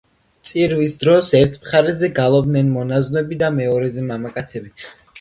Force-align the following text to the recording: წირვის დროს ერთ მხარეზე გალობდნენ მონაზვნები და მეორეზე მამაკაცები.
წირვის 0.51 0.95
დროს 1.03 1.29
ერთ 1.41 1.59
მხარეზე 1.59 2.11
გალობდნენ 2.21 2.75
მონაზვნები 2.81 3.41
და 3.45 3.55
მეორეზე 3.63 4.11
მამაკაცები. 4.13 4.79